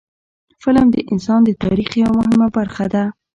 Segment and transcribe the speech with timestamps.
[0.61, 3.03] فلم د انسان د تاریخ یوه مهمه برخه ده